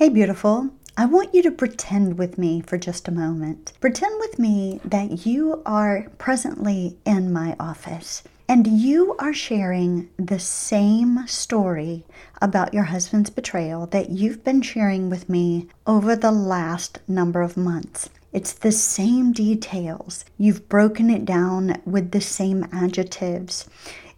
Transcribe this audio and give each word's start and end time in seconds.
Hey, 0.00 0.08
beautiful. 0.08 0.70
I 0.96 1.04
want 1.04 1.34
you 1.34 1.42
to 1.42 1.50
pretend 1.50 2.16
with 2.16 2.38
me 2.38 2.62
for 2.62 2.78
just 2.78 3.06
a 3.06 3.12
moment. 3.12 3.74
Pretend 3.82 4.18
with 4.18 4.38
me 4.38 4.80
that 4.82 5.26
you 5.26 5.60
are 5.66 6.06
presently 6.16 6.96
in 7.04 7.34
my 7.34 7.54
office 7.60 8.22
and 8.48 8.66
you 8.66 9.14
are 9.18 9.34
sharing 9.34 10.08
the 10.16 10.38
same 10.38 11.26
story 11.26 12.06
about 12.40 12.72
your 12.72 12.84
husband's 12.84 13.28
betrayal 13.28 13.84
that 13.88 14.08
you've 14.08 14.42
been 14.42 14.62
sharing 14.62 15.10
with 15.10 15.28
me 15.28 15.68
over 15.86 16.16
the 16.16 16.32
last 16.32 17.00
number 17.06 17.42
of 17.42 17.58
months. 17.58 18.08
It's 18.32 18.54
the 18.54 18.72
same 18.72 19.32
details. 19.32 20.24
You've 20.38 20.66
broken 20.70 21.10
it 21.10 21.26
down 21.26 21.82
with 21.84 22.12
the 22.12 22.22
same 22.22 22.66
adjectives. 22.72 23.68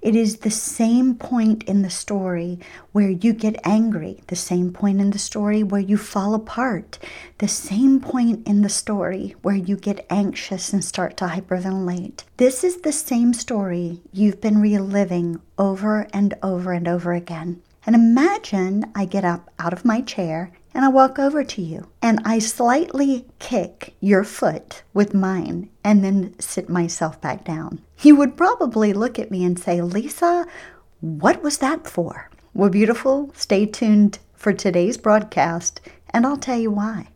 It 0.02 0.16
is 0.16 0.38
the 0.38 0.50
same 0.50 1.14
point 1.14 1.62
in 1.62 1.82
the 1.82 1.90
story 1.90 2.58
where 2.90 3.08
you 3.08 3.32
get 3.32 3.60
angry, 3.62 4.20
the 4.26 4.34
same 4.34 4.72
point 4.72 5.00
in 5.00 5.10
the 5.10 5.18
story 5.18 5.62
where 5.62 5.80
you 5.80 5.96
fall 5.96 6.34
apart, 6.34 6.98
the 7.38 7.46
same 7.46 8.00
point 8.00 8.44
in 8.44 8.62
the 8.62 8.68
story 8.68 9.36
where 9.42 9.54
you 9.54 9.76
get 9.76 10.04
anxious 10.10 10.72
and 10.72 10.84
start 10.84 11.16
to 11.18 11.26
hyperventilate. 11.26 12.24
This 12.36 12.64
is 12.64 12.78
the 12.78 12.90
same 12.90 13.32
story 13.32 14.00
you've 14.12 14.40
been 14.40 14.60
reliving 14.60 15.40
over 15.56 16.08
and 16.12 16.34
over 16.42 16.72
and 16.72 16.88
over 16.88 17.12
again. 17.12 17.62
And 17.86 17.94
imagine 17.94 18.90
I 18.96 19.04
get 19.04 19.24
up 19.24 19.50
out 19.60 19.72
of 19.72 19.84
my 19.84 20.00
chair 20.00 20.50
and 20.74 20.84
I 20.84 20.88
walk 20.88 21.18
over 21.18 21.44
to 21.44 21.62
you 21.62 21.88
and 22.00 22.20
I 22.24 22.38
slightly 22.38 23.26
kick 23.38 23.94
your 24.00 24.24
foot 24.24 24.82
with 24.94 25.14
mine 25.14 25.70
and 25.84 26.04
then 26.04 26.38
sit 26.38 26.68
myself 26.68 27.20
back 27.20 27.44
down. 27.44 27.80
You 28.00 28.16
would 28.16 28.36
probably 28.36 28.92
look 28.92 29.18
at 29.18 29.30
me 29.30 29.44
and 29.44 29.58
say, 29.58 29.80
Lisa, 29.80 30.46
what 31.00 31.42
was 31.42 31.58
that 31.58 31.86
for? 31.86 32.30
Well, 32.54 32.70
beautiful, 32.70 33.30
stay 33.34 33.66
tuned 33.66 34.18
for 34.34 34.52
today's 34.52 34.96
broadcast 34.96 35.80
and 36.10 36.26
I'll 36.26 36.36
tell 36.36 36.58
you 36.58 36.70
why. 36.70 37.08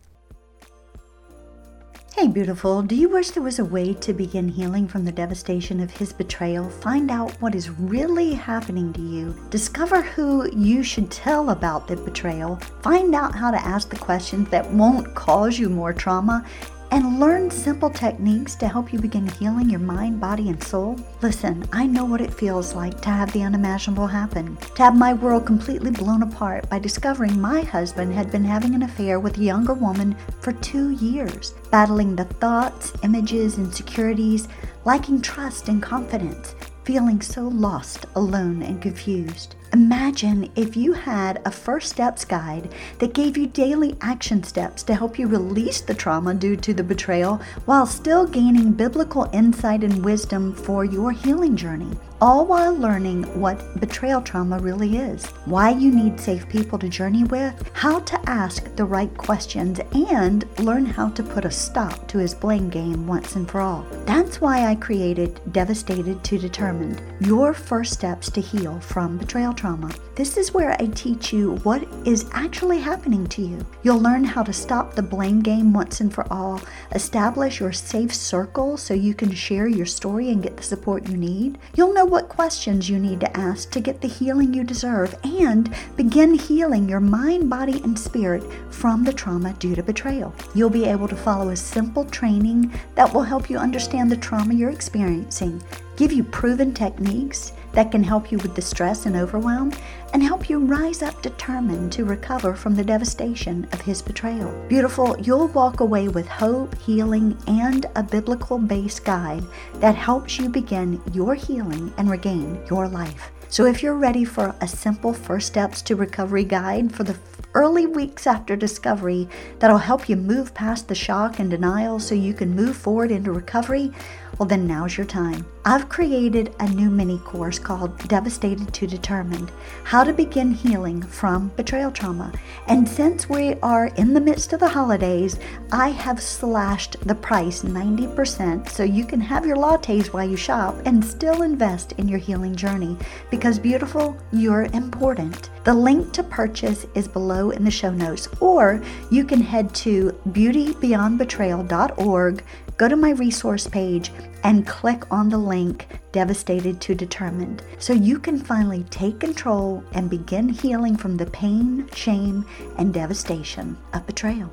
Hey, 2.19 2.27
beautiful, 2.27 2.81
do 2.81 2.95
you 2.95 3.09
wish 3.09 3.29
there 3.29 3.43
was 3.43 3.59
a 3.59 3.63
way 3.63 3.93
to 3.93 4.11
begin 4.11 4.49
healing 4.49 4.87
from 4.87 5.05
the 5.05 5.11
devastation 5.11 5.79
of 5.79 5.91
his 5.91 6.11
betrayal? 6.11 6.67
Find 6.67 7.11
out 7.11 7.29
what 7.39 7.53
is 7.53 7.69
really 7.69 8.33
happening 8.33 8.91
to 8.93 9.01
you. 9.01 9.35
Discover 9.51 10.01
who 10.01 10.49
you 10.49 10.81
should 10.81 11.11
tell 11.11 11.51
about 11.51 11.87
the 11.87 11.95
betrayal. 11.95 12.55
Find 12.81 13.13
out 13.13 13.35
how 13.35 13.51
to 13.51 13.63
ask 13.63 13.89
the 13.91 13.97
questions 13.97 14.49
that 14.49 14.67
won't 14.71 15.13
cause 15.13 15.59
you 15.59 15.69
more 15.69 15.93
trauma 15.93 16.43
and 16.91 17.19
learn 17.19 17.51
simple 17.51 17.89
techniques 17.89 18.55
to 18.55 18.67
help 18.67 18.93
you 18.93 18.99
begin 18.99 19.27
healing 19.27 19.69
your 19.69 19.79
mind, 19.79 20.19
body, 20.19 20.49
and 20.49 20.63
soul? 20.63 20.97
Listen, 21.21 21.67
I 21.71 21.85
know 21.85 22.05
what 22.05 22.21
it 22.21 22.33
feels 22.33 22.73
like 22.73 23.01
to 23.01 23.09
have 23.09 23.31
the 23.33 23.43
unimaginable 23.43 24.07
happen, 24.07 24.57
to 24.75 24.83
have 24.83 24.95
my 24.95 25.13
world 25.13 25.45
completely 25.45 25.91
blown 25.91 26.23
apart 26.23 26.69
by 26.69 26.79
discovering 26.79 27.39
my 27.39 27.61
husband 27.61 28.13
had 28.13 28.31
been 28.31 28.45
having 28.45 28.75
an 28.75 28.83
affair 28.83 29.19
with 29.19 29.37
a 29.37 29.43
younger 29.43 29.73
woman 29.73 30.15
for 30.41 30.53
two 30.53 30.91
years, 30.91 31.53
battling 31.71 32.15
the 32.15 32.25
thoughts, 32.25 32.93
images, 33.03 33.57
insecurities, 33.57 34.47
lacking 34.85 35.21
trust 35.21 35.67
and 35.67 35.81
confidence, 35.83 36.55
feeling 36.83 37.21
so 37.21 37.47
lost, 37.47 38.05
alone, 38.15 38.61
and 38.61 38.81
confused. 38.81 39.55
Imagine 39.77 40.51
if 40.55 40.75
you 40.75 40.91
had 40.91 41.39
a 41.45 41.51
first 41.51 41.91
steps 41.91 42.25
guide 42.25 42.73
that 42.97 43.13
gave 43.13 43.37
you 43.37 43.45
daily 43.45 43.95
action 44.01 44.41
steps 44.41 44.81
to 44.81 44.95
help 44.95 45.19
you 45.19 45.27
release 45.27 45.81
the 45.81 45.93
trauma 45.93 46.33
due 46.33 46.55
to 46.55 46.73
the 46.73 46.83
betrayal 46.83 47.39
while 47.65 47.85
still 47.85 48.25
gaining 48.25 48.71
biblical 48.71 49.29
insight 49.33 49.83
and 49.83 50.03
wisdom 50.03 50.51
for 50.51 50.83
your 50.83 51.11
healing 51.11 51.55
journey 51.55 51.95
all 52.19 52.45
while 52.45 52.73
learning 52.73 53.23
what 53.39 53.79
betrayal 53.79 54.21
trauma 54.21 54.57
really 54.59 54.97
is, 54.97 55.25
why 55.45 55.69
you 55.69 55.91
need 55.91 56.19
safe 56.19 56.47
people 56.49 56.79
to 56.79 56.89
journey 56.89 57.23
with, 57.25 57.69
how 57.73 57.99
to 57.99 58.19
ask 58.29 58.75
the 58.75 58.85
right 58.85 59.15
questions, 59.17 59.79
and 59.93 60.47
learn 60.59 60.85
how 60.85 61.09
to 61.09 61.21
put 61.21 61.45
a 61.45 61.51
stop 61.51 62.07
to 62.07 62.17
his 62.17 62.33
blame 62.33 62.69
game 62.69 63.05
once 63.05 63.35
and 63.35 63.49
for 63.49 63.61
all. 63.61 63.85
That's 64.05 64.41
why 64.41 64.65
I 64.65 64.75
created 64.75 65.39
Devastated 65.51 66.23
to 66.23 66.39
Determined, 66.39 67.01
your 67.19 67.53
first 67.53 67.93
steps 67.93 68.31
to 68.31 68.41
heal 68.41 68.79
from 68.79 69.17
betrayal 69.17 69.53
trauma. 69.53 69.66
This 70.15 70.37
is 70.37 70.53
where 70.53 70.71
I 70.79 70.85
teach 70.87 71.33
you 71.33 71.55
what 71.63 71.85
is 72.05 72.29
actually 72.31 72.79
happening 72.79 73.27
to 73.27 73.41
you. 73.41 73.65
You'll 73.83 73.99
learn 73.99 74.23
how 74.23 74.41
to 74.43 74.53
stop 74.53 74.93
the 74.93 75.01
blame 75.01 75.41
game 75.41 75.73
once 75.73 75.99
and 75.99 76.13
for 76.13 76.25
all, 76.31 76.61
establish 76.93 77.59
your 77.59 77.73
safe 77.73 78.13
circle 78.13 78.77
so 78.77 78.93
you 78.93 79.13
can 79.13 79.29
share 79.33 79.67
your 79.67 79.85
story 79.85 80.29
and 80.29 80.41
get 80.41 80.55
the 80.55 80.63
support 80.63 81.09
you 81.09 81.17
need. 81.17 81.57
You'll 81.75 81.93
know 81.93 82.05
what 82.05 82.29
questions 82.29 82.89
you 82.89 82.97
need 82.97 83.19
to 83.19 83.37
ask 83.37 83.69
to 83.71 83.81
get 83.81 83.99
the 83.99 84.07
healing 84.07 84.53
you 84.53 84.63
deserve 84.63 85.13
and 85.25 85.69
begin 85.97 86.33
healing 86.33 86.87
your 86.87 87.01
mind, 87.01 87.49
body, 87.49 87.81
and 87.83 87.99
spirit 87.99 88.43
from 88.71 89.03
the 89.03 89.11
trauma 89.11 89.51
due 89.59 89.75
to 89.75 89.83
betrayal. 89.83 90.33
You'll 90.55 90.69
be 90.69 90.85
able 90.85 91.09
to 91.09 91.15
follow 91.15 91.49
a 91.49 91.57
simple 91.57 92.05
training 92.05 92.71
that 92.95 93.13
will 93.13 93.23
help 93.23 93.49
you 93.49 93.57
understand 93.57 94.09
the 94.09 94.17
trauma 94.17 94.53
you're 94.53 94.69
experiencing, 94.69 95.61
give 95.97 96.13
you 96.13 96.23
proven 96.23 96.73
techniques 96.73 97.51
that 97.73 97.91
can 97.91 98.03
help 98.03 98.31
you 98.31 98.37
with 98.39 98.55
the 98.55 98.61
stress 98.61 99.05
and 99.05 99.15
overwhelm 99.15 99.71
and 100.13 100.23
help 100.23 100.49
you 100.49 100.59
rise 100.59 101.01
up 101.01 101.21
determined 101.21 101.91
to 101.91 102.05
recover 102.05 102.55
from 102.55 102.75
the 102.75 102.83
devastation 102.83 103.67
of 103.73 103.81
his 103.81 104.01
betrayal. 104.01 104.51
Beautiful, 104.67 105.19
you'll 105.19 105.47
walk 105.49 105.79
away 105.79 106.07
with 106.07 106.27
hope, 106.27 106.77
healing, 106.79 107.37
and 107.47 107.85
a 107.95 108.03
biblical 108.03 108.57
based 108.57 109.05
guide 109.05 109.43
that 109.75 109.95
helps 109.95 110.39
you 110.39 110.49
begin 110.49 111.01
your 111.13 111.35
healing 111.35 111.93
and 111.97 112.09
regain 112.09 112.59
your 112.69 112.87
life. 112.87 113.31
So, 113.49 113.65
if 113.65 113.81
you're 113.81 113.95
ready 113.95 114.25
for 114.25 114.53
a 114.59 114.67
simple 114.67 115.13
first 115.13 115.47
steps 115.47 115.81
to 115.83 115.95
recovery 115.95 116.43
guide 116.43 116.93
for 116.93 117.03
the 117.03 117.17
early 117.53 117.87
weeks 117.87 118.27
after 118.27 118.55
discovery 118.55 119.27
that'll 119.59 119.77
help 119.77 120.09
you 120.09 120.15
move 120.15 120.53
past 120.53 120.87
the 120.87 120.95
shock 120.95 121.39
and 121.39 121.49
denial 121.49 121.99
so 121.99 122.13
you 122.13 122.33
can 122.33 122.53
move 122.53 122.75
forward 122.75 123.09
into 123.09 123.31
recovery, 123.31 123.91
well, 124.37 124.47
then 124.47 124.67
now's 124.67 124.97
your 124.97 125.05
time. 125.05 125.45
I've 125.65 125.89
created 125.89 126.55
a 126.59 126.69
new 126.69 126.89
mini 126.89 127.17
course 127.19 127.59
called 127.59 127.97
Devastated 128.07 128.73
to 128.73 128.87
Determined 128.87 129.51
How 129.83 130.03
to 130.03 130.13
Begin 130.13 130.53
Healing 130.53 131.01
from 131.01 131.51
Betrayal 131.57 131.91
Trauma. 131.91 132.31
And 132.67 132.87
since 132.87 133.27
we 133.27 133.55
are 133.55 133.87
in 133.97 134.13
the 134.13 134.21
midst 134.21 134.53
of 134.53 134.59
the 134.59 134.69
holidays, 134.69 135.39
I 135.71 135.89
have 135.89 136.21
slashed 136.21 136.97
the 137.07 137.15
price 137.15 137.63
90% 137.63 138.69
so 138.69 138.83
you 138.83 139.05
can 139.05 139.19
have 139.19 139.45
your 139.45 139.57
lattes 139.57 140.13
while 140.13 140.29
you 140.29 140.37
shop 140.37 140.75
and 140.85 141.03
still 141.03 141.41
invest 141.41 141.93
in 141.93 142.07
your 142.07 142.19
healing 142.19 142.55
journey. 142.55 142.95
Because, 143.31 143.57
beautiful, 143.59 144.15
you're 144.31 144.69
important. 144.73 145.49
The 145.63 145.73
link 145.73 146.13
to 146.13 146.23
purchase 146.23 146.85
is 146.95 147.07
below 147.07 147.49
in 147.49 147.65
the 147.65 147.71
show 147.71 147.91
notes, 147.91 148.29
or 148.39 148.81
you 149.09 149.25
can 149.25 149.41
head 149.41 149.73
to 149.75 150.11
beautybeyondbetrayal.org 150.29 152.43
go 152.77 152.87
to 152.87 152.95
my 152.95 153.09
resource 153.11 153.67
page 153.67 154.11
and 154.43 154.67
click 154.67 155.11
on 155.11 155.29
the 155.29 155.37
link 155.37 155.87
Devastated 156.11 156.79
to 156.81 156.93
Determined 156.95 157.63
so 157.79 157.91
you 157.91 158.19
can 158.19 158.37
finally 158.39 158.83
take 158.91 159.19
control 159.19 159.83
and 159.93 160.09
begin 160.09 160.47
healing 160.47 160.95
from 160.95 161.17
the 161.17 161.25
pain, 161.25 161.89
shame, 161.93 162.45
and 162.77 162.93
devastation 162.93 163.75
of 163.93 164.05
betrayal. 164.05 164.51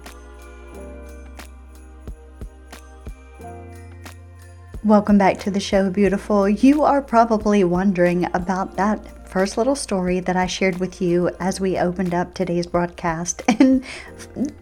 Welcome 4.83 5.17
back 5.17 5.39
to 5.41 5.51
the 5.51 5.61
show, 5.61 5.89
beautiful. 5.89 6.49
You 6.49 6.83
are 6.83 7.01
probably 7.01 7.65
wondering 7.65 8.27
about 8.35 8.77
that 8.77 9.01
first 9.35 9.59
little 9.59 9.75
story 9.75 10.21
that 10.21 10.37
I 10.37 10.47
shared 10.47 10.79
with 10.79 11.03
you 11.03 11.29
as 11.41 11.61
we 11.61 11.77
opened 11.77 12.15
up 12.15 12.35
today's 12.35 12.69
broadcast. 12.69 13.43
And 13.59 13.83